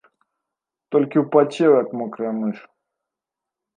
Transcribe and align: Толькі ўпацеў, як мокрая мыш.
Толькі 0.95 1.21
ўпацеў, 1.23 1.69
як 1.81 1.87
мокрая 2.03 2.33
мыш. 2.41 2.57